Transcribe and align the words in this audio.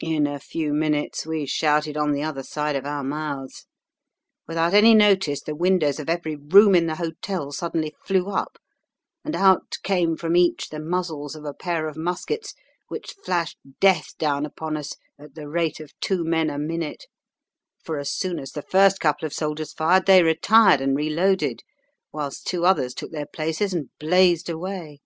"In 0.00 0.26
a 0.26 0.38
few 0.40 0.72
minutes 0.72 1.26
we 1.26 1.44
shouted 1.44 1.98
on 1.98 2.12
the 2.12 2.22
other 2.22 2.42
side 2.42 2.76
of 2.76 2.86
our 2.86 3.04
mouths. 3.04 3.66
Without 4.48 4.72
any 4.72 4.94
notice 4.94 5.42
the 5.42 5.54
windows 5.54 6.00
of 6.00 6.08
every 6.08 6.34
room 6.34 6.74
in 6.74 6.86
the 6.86 6.94
hotel 6.94 7.52
suddenly 7.52 7.94
flew 8.06 8.30
up, 8.30 8.56
and 9.22 9.36
out 9.36 9.76
came 9.82 10.16
from 10.16 10.34
each 10.34 10.70
the 10.70 10.80
muzzles 10.80 11.34
of 11.34 11.44
a 11.44 11.52
pair 11.52 11.86
of 11.88 11.94
muskets 11.94 12.54
which 12.88 13.14
flashed 13.22 13.58
death 13.80 14.16
down 14.16 14.46
upon 14.46 14.78
us 14.78 14.94
at 15.18 15.34
the 15.34 15.46
rate 15.46 15.78
of 15.78 15.92
two 16.00 16.24
men 16.24 16.48
a 16.48 16.58
minute; 16.58 17.04
for 17.82 17.98
as 17.98 18.10
soon 18.10 18.38
as 18.38 18.52
the 18.52 18.62
first 18.62 18.98
couple 18.98 19.26
of 19.26 19.34
soldiers 19.34 19.74
fired 19.74 20.06
they 20.06 20.22
retired 20.22 20.80
and 20.80 20.96
reloaded 20.96 21.60
whilst 22.14 22.46
two 22.46 22.64
others 22.64 22.94
took 22.94 23.10
their 23.12 23.26
places 23.30 23.74
and 23.74 23.90
blazed 23.98 24.48
away. 24.48 25.00